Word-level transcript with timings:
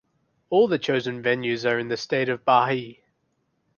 All 0.49 0.67
the 0.67 0.79
chosen 0.79 1.21
venues 1.21 1.63
are 1.71 1.77
in 1.77 1.89
the 1.89 1.95
state 1.95 2.27
of 2.27 2.43
Bahia. 2.43 2.95